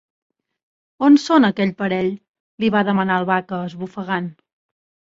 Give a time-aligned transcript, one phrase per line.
[1.09, 2.11] On són aquell parell?
[2.17, 4.35] —li va demanar el Vaca, esbufegant.